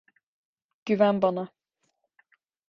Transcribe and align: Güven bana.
Güven 0.85 1.21
bana. 1.21 1.51